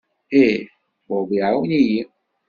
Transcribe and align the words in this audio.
Ih, 0.43 0.55
Bob 1.07 1.29
iɛawen-iyi. 1.35 2.01